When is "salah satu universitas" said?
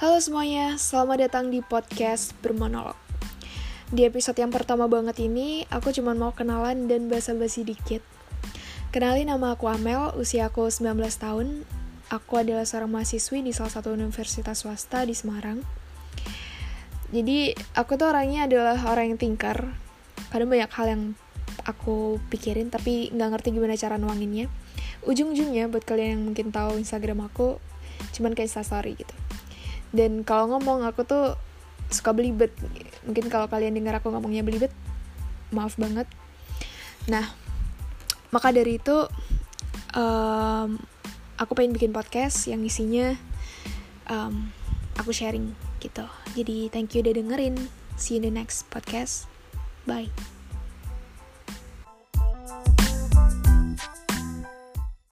13.52-14.64